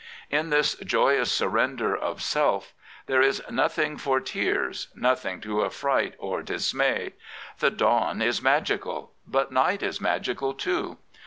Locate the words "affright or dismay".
5.63-7.13